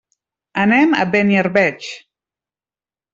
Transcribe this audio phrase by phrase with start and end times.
[0.61, 1.91] Anem a Beniarbeig.